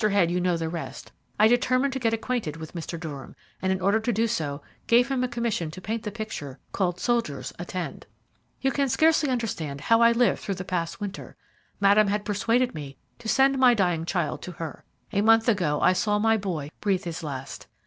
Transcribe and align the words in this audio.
Head, 0.03 0.31
you 0.31 0.41
know 0.41 0.57
the 0.57 0.67
rest. 0.67 1.11
I 1.37 1.47
determined 1.47 1.93
to 1.93 1.99
get 1.99 2.11
acquainted 2.11 2.57
with 2.57 2.73
Mr. 2.73 2.99
Durham, 2.99 3.35
and 3.61 3.71
in 3.71 3.79
order 3.79 3.99
to 3.99 4.11
do 4.11 4.25
so 4.25 4.63
gave 4.87 5.09
him 5.09 5.23
a 5.23 5.27
commission 5.27 5.69
to 5.69 5.79
paint 5.79 6.01
the 6.01 6.09
picture 6.09 6.57
called 6.71 6.99
'Soldiers, 6.99 7.53
Attend!' 7.59 8.07
"You 8.61 8.71
can 8.71 8.89
scarcely 8.89 9.29
understand 9.29 9.79
how 9.79 10.01
I 10.01 10.11
lived 10.11 10.39
through 10.39 10.55
the 10.55 10.63
past 10.65 10.99
winter. 10.99 11.35
Madame 11.79 12.07
had 12.07 12.25
persuaded 12.25 12.73
me 12.73 12.97
to 13.19 13.29
send 13.29 13.59
my 13.59 13.75
dying 13.75 14.05
child 14.05 14.41
to 14.41 14.53
her. 14.53 14.83
A 15.11 15.21
month 15.21 15.47
ago 15.47 15.79
I 15.81 15.93
saw 15.93 16.17
my 16.17 16.35
boy 16.35 16.71
breathe 16.79 17.03
his 17.03 17.21
last. 17.21 17.67